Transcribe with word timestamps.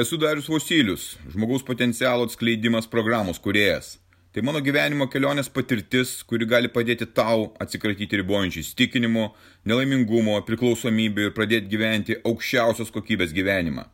Esu 0.00 0.16
Darius 0.16 0.46
Vosilius, 0.48 1.18
žmogaus 1.28 1.62
potencialo 1.62 2.24
atskleidimas 2.24 2.86
programos 2.88 3.38
kuriejas. 3.38 3.98
Tai 4.32 4.40
mano 4.46 4.62
gyvenimo 4.64 5.04
kelionės 5.12 5.50
patirtis, 5.52 6.12
kuri 6.24 6.46
gali 6.48 6.70
padėti 6.72 7.04
tau 7.18 7.50
atsikratyti 7.60 8.20
ribojančių 8.22 8.62
įstikinimų, 8.62 9.24
nelaimingumo, 9.68 10.38
priklausomybių 10.46 11.26
ir 11.26 11.34
pradėti 11.36 11.68
gyventi 11.74 12.16
aukščiausios 12.30 12.94
kokybės 12.94 13.34
gyvenimą. 13.36 13.84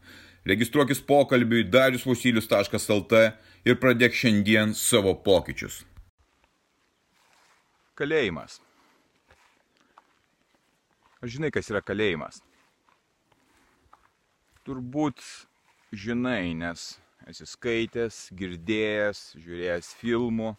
Registruokis 0.46 1.02
pokalbiui 1.08 1.64
dariusvosilius.lt 1.74 3.24
ir 3.66 3.80
pradėk 3.82 4.14
šiandien 4.14 4.76
savo 4.78 5.16
pokyčius. 5.26 5.80
Kalėjimas. 7.98 8.60
Ar 11.18 11.34
žinai, 11.34 11.50
kas 11.50 11.74
yra 11.74 11.82
kalėjimas? 11.82 12.38
Turbūt 14.62 15.26
žinai, 15.92 16.54
nes 16.58 16.96
esi 17.26 17.46
skaitęs, 17.46 18.28
girdėjęs, 18.38 19.20
žiūrėjęs 19.42 19.90
filmų, 20.00 20.54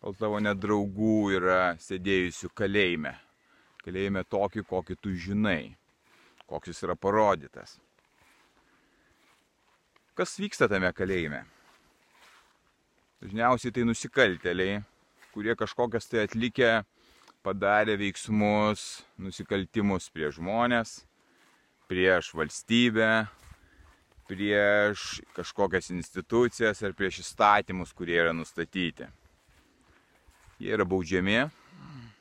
gal 0.00 0.16
tavo 0.18 0.40
nedraugų 0.42 1.16
yra 1.36 1.74
sėdėjusių 1.82 2.50
kalėjime. 2.56 3.14
Kalėjime 3.80 4.24
tokį, 4.28 4.64
kokį 4.68 4.96
tu 5.00 5.14
žinai, 5.16 5.74
koks 6.50 6.72
jis 6.72 6.84
yra 6.84 6.96
parodytas. 6.96 7.78
Kas 10.14 10.36
vyksta 10.36 10.68
tame 10.68 10.90
kalėjime? 10.92 11.46
Dažniausiai 13.20 13.72
tai 13.72 13.84
nusikalteliai, 13.88 14.80
kurie 15.34 15.54
kažkokias 15.56 16.08
tai 16.08 16.26
atlikę 16.26 16.80
padarė 17.44 17.96
veiksmus, 18.00 19.02
nusikaltimus 19.20 20.08
prieš 20.12 20.38
žmonės, 20.40 20.94
prieš 21.88 22.34
valstybę, 22.36 23.28
prieš 24.30 25.18
kažkokias 25.34 25.90
institucijas 25.90 26.84
ar 26.86 26.94
prieš 26.94 27.24
įstatymus, 27.24 27.90
kurie 27.96 28.20
yra 28.22 28.34
nustatyti. 28.36 29.08
Jie 30.62 30.70
yra 30.76 30.86
baudžiami, 30.86 31.48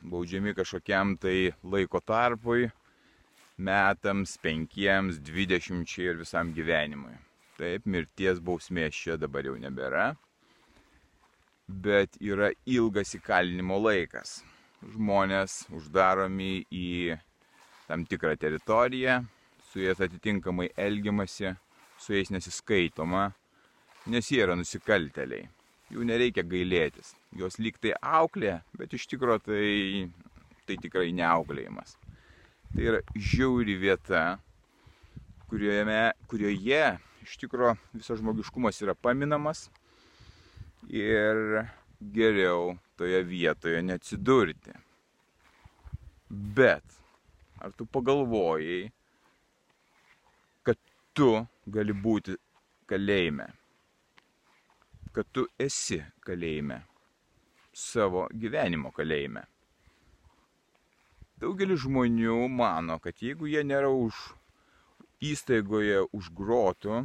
baudžiami 0.10 0.56
kažkokiam 0.58 1.14
tai 1.22 1.52
laiko 1.62 2.02
tarpui, 2.02 2.72
metams, 3.60 4.38
penkiems, 4.42 5.20
dvidešimčiai 5.22 6.14
ir 6.14 6.22
visam 6.24 6.54
gyvenimui. 6.56 7.14
Taip, 7.60 7.86
mirties 7.86 8.40
bausmės 8.42 8.96
čia 8.96 9.20
dabar 9.20 9.46
jau 9.46 9.58
nebėra, 9.60 10.14
bet 11.68 12.16
yra 12.24 12.54
ilgas 12.66 13.14
įkalinimo 13.20 13.78
laikas. 13.84 14.40
Žmonės 14.96 15.66
uždaromi 15.76 16.64
į 16.72 17.20
tam 17.90 18.06
tikrą 18.08 18.38
teritoriją, 18.40 19.26
su 19.70 19.84
jais 19.84 20.00
atitinkamai 20.00 20.72
elgiamasi, 20.80 21.52
su 22.00 22.16
jais 22.16 22.32
nesiskaitoma, 22.34 23.30
nes 24.10 24.32
jie 24.32 24.42
yra 24.46 24.56
nusikalteliai. 24.58 25.50
Jų 25.90 26.06
nereikia 26.06 26.46
gailėtis. 26.46 27.16
Jos 27.38 27.58
lyg 27.58 27.80
tai 27.82 27.96
auklė, 27.98 28.60
bet 28.78 28.94
iš 28.94 29.08
tikrųjų 29.10 29.42
tai, 29.48 29.64
tai 30.70 30.78
tikrai 30.84 31.10
neauklėjimas. 31.18 31.96
Tai 32.70 32.86
yra 32.92 33.00
žiauri 33.18 33.76
vieta, 33.82 34.24
kurioje, 35.50 36.04
kurioje 36.30 36.84
iš 37.26 37.38
tikrųjų 37.42 37.76
visas 37.98 38.22
žmogiškumas 38.22 38.80
yra 38.86 38.96
paminamas 38.98 39.68
ir 40.90 41.66
geriau 42.00 42.78
toje 42.98 43.24
vietoje 43.28 43.82
neatsidurti. 43.86 44.78
Bet 46.30 46.86
ar 47.60 47.74
tu 47.76 47.86
pagalvojai, 47.90 48.92
tu 51.20 51.34
gali 51.68 51.92
būti 51.92 52.32
kalėjime, 52.88 53.50
kad 55.12 55.28
tu 55.36 55.42
esi 55.60 55.98
kalėjime, 56.24 56.78
savo 57.76 58.22
gyvenimo 58.32 58.94
kalėjime? 58.96 59.42
Daugelis 61.44 61.82
žmonių 61.84 62.38
mano, 62.54 62.96
kad 63.04 63.20
jeigu 63.20 63.50
jie 63.52 63.66
nėra 63.68 63.90
už 63.92 64.16
įstaigoje 65.20 66.06
už 66.16 66.30
grotų, 66.40 67.02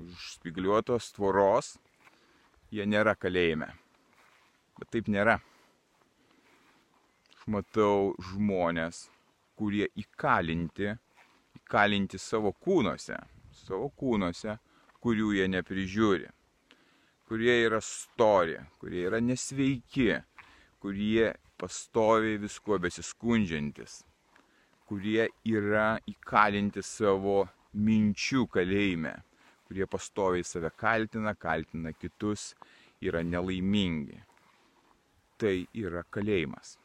už 0.00 0.24
spigliuotos 0.38 1.10
tvoros, 1.12 1.74
jie 2.72 2.88
nėra 2.88 3.12
kalėjime. 3.20 3.68
Bet 4.80 4.94
taip 4.96 5.12
nėra. 5.12 5.36
Aš 7.36 7.44
matau 7.52 8.14
žmonės, 8.32 9.10
kurie 9.60 9.90
įkalinti, 9.92 10.94
įkalinti 11.60 12.16
savo 12.16 12.56
kūnuose, 12.56 13.20
savo 13.62 13.88
kūnuose, 13.98 14.56
kurių 15.02 15.32
jie 15.36 15.48
neprižiūri, 15.50 16.28
kurie 17.26 17.54
yra 17.66 17.80
stori, 17.82 18.58
kurie 18.78 19.06
yra 19.08 19.20
nesveiki, 19.22 20.12
kurie 20.82 21.32
pastoviai 21.58 22.38
viskuo 22.42 22.78
besiskundžiantis, 22.82 24.02
kurie 24.86 25.28
yra 25.48 25.96
įkalinti 26.10 26.82
savo 26.86 27.44
minčių 27.72 28.46
kalėjime, 28.52 29.14
kurie 29.68 29.88
pastoviai 29.90 30.46
save 30.46 30.70
kaltina, 30.76 31.34
kaltina 31.34 31.94
kitus, 31.96 32.52
yra 33.02 33.22
nelaimingi. 33.26 34.20
Tai 35.40 35.54
yra 35.74 36.04
kalėjimas. 36.14 36.76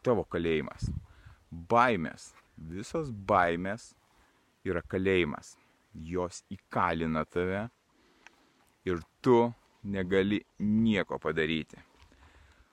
Tavo 0.00 0.24
kalėjimas. 0.24 0.86
Baimės. 1.50 2.30
Visos 2.56 3.10
baimės 3.28 3.90
yra 4.64 4.80
kalėjimas 4.88 5.56
jos 5.94 6.42
įkalina 6.50 7.24
tave 7.24 7.66
ir 8.88 9.00
tu 9.20 9.52
negali 9.84 10.40
nieko 10.58 11.18
padaryti. 11.18 11.78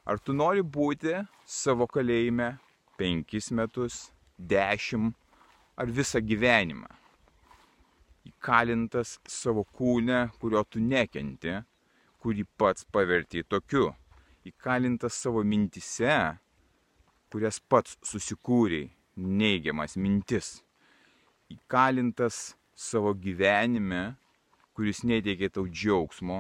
Ar 0.06 0.19
tu 0.19 0.34
nori 0.34 0.63
būti 0.63 1.13
savo 1.46 1.85
kalėjime 1.88 2.56
penkis 2.97 3.52
metus, 3.52 4.09
dešimt 4.38 5.16
ar 5.78 5.91
visą 5.94 6.22
gyvenimą? 6.24 6.90
Įkalintas 8.29 9.18
savo 9.28 9.63
kūne, 9.63 10.29
kurio 10.41 10.63
tu 10.66 10.81
nekenti, 10.81 11.56
kurį 12.19 12.46
pats 12.58 12.85
paverti 12.91 13.44
tokiu. 13.47 13.90
Įkalintas 14.46 15.18
savo 15.18 15.44
mintise, 15.44 16.38
kurias 17.31 17.59
pats 17.59 17.97
susikūrei, 18.06 18.90
neigiamas 19.16 19.96
mintis. 19.97 20.59
Įkalintas 21.50 22.56
savo 22.79 23.13
gyvenime, 23.13 24.16
kuris 24.73 25.03
neteikia 25.03 25.51
tau 25.51 25.67
džiaugsmo, 25.67 26.40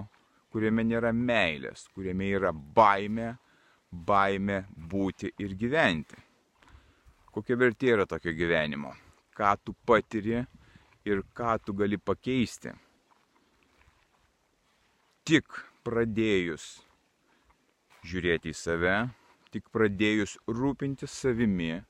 kuriame 0.53 0.85
nėra 0.87 1.11
meilės, 1.11 1.83
kuriame 1.91 2.29
yra 2.31 2.53
baime, 2.53 3.33
baime 3.91 4.61
būti 4.91 5.33
ir 5.43 5.55
gyventi. 5.59 6.17
Kokia 7.29 7.57
vertė 7.59 7.91
yra 7.93 8.05
tokio 8.09 8.31
gyvenimo? 8.37 8.93
Ką 9.35 9.51
tu 9.63 9.75
patiri 9.85 10.39
ir 11.05 11.23
ką 11.35 11.57
tu 11.65 11.75
gali 11.75 11.99
pakeisti? 11.99 12.71
Tik 15.27 15.59
pradėjus 15.85 16.71
žiūrėti 18.07 18.53
į 18.53 18.57
save, 18.57 18.95
tik 19.51 19.67
pradėjus 19.75 20.37
rūpintis 20.47 21.11
savimi, 21.11 21.81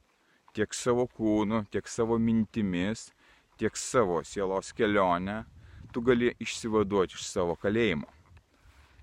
tiek 0.58 0.74
savo 0.74 1.06
kūnu, 1.08 1.64
tiek 1.72 1.88
savo 1.88 2.18
mintimis, 2.20 3.12
tiek 3.60 3.76
savo 3.78 4.22
sielos 4.24 4.72
kelionę, 4.74 5.44
tu 5.92 6.02
gali 6.02 6.32
išsivaduoti 6.40 7.18
iš 7.18 7.26
savo 7.28 7.56
kalėjimo. 7.60 8.08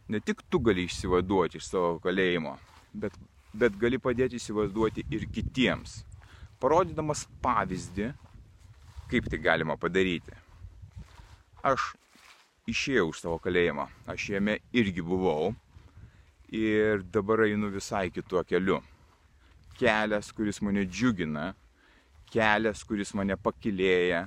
Ne 0.09 0.21
tik 0.22 0.41
tu 0.50 0.61
gali 0.62 0.87
išsivaduoti 0.87 1.61
iš 1.61 1.69
savo 1.69 1.97
kalėjimo, 2.03 2.55
bet, 2.94 3.17
bet 3.53 3.77
gali 3.81 3.99
padėti 4.00 4.39
išsivaduoti 4.41 5.05
ir 5.12 5.27
kitiems, 5.34 5.99
parodydamas 6.62 7.27
pavyzdį, 7.44 8.12
kaip 9.11 9.28
tai 9.31 9.41
galima 9.43 9.77
padaryti. 9.77 10.33
Aš 11.67 11.93
išėjau 12.71 13.11
iš 13.12 13.23
savo 13.26 13.41
kalėjimo, 13.43 13.88
aš 14.09 14.31
jame 14.37 14.61
irgi 14.73 15.05
buvau 15.05 15.52
ir 16.55 17.02
dabar 17.12 17.44
einu 17.49 17.69
visai 17.75 18.09
kituo 18.14 18.44
keliu. 18.47 18.81
Kelias, 19.76 20.31
kuris 20.32 20.62
mane 20.64 20.87
džiugina, 20.88 21.50
kelias, 22.32 22.81
kuris 22.87 23.12
mane 23.19 23.37
pakilėja, 23.37 24.23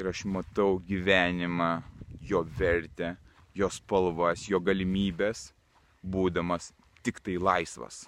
ir 0.00 0.08
aš 0.08 0.24
matau 0.24 0.78
gyvenimą, 0.88 1.82
jo 2.24 2.40
vertę, 2.58 3.14
jo 3.54 3.68
spalvas, 3.68 4.46
jo 4.48 4.60
galimybės, 4.60 5.50
būdamas 6.02 6.70
tik 7.04 7.20
tai 7.24 7.36
laisvas. 7.36 8.06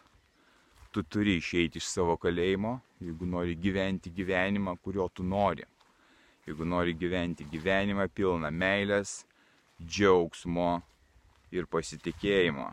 Tu 0.93 1.03
turi 1.03 1.39
išeiti 1.41 1.81
iš 1.81 1.89
savo 1.89 2.17
kalėjimo, 2.21 2.79
jeigu 3.01 3.29
nori 3.29 3.57
gyventi 3.57 4.13
gyvenimą, 4.13 4.77
kurio 4.85 5.09
tu 5.09 5.25
nori. 5.25 5.65
Jeigu 6.47 6.67
nori 6.69 6.95
gyventi 6.99 7.47
gyvenimą 7.49 8.09
pilną 8.13 8.51
meilės, 8.51 9.23
džiaugsmo 9.81 10.83
ir 11.53 11.69
pasitikėjimo. 11.71 12.67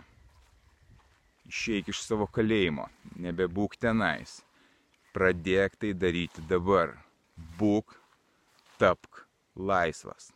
Išeik 1.49 1.91
iš 1.91 2.03
savo 2.05 2.27
kalėjimo, 2.27 2.87
nebebūk 3.19 3.77
tenais. 3.81 4.39
Pradėk 5.13 5.79
tai 5.81 5.93
daryti 5.97 6.43
dabar. 6.49 6.93
Būk 7.59 7.98
tapk 8.79 9.13
laisvas 9.55 10.33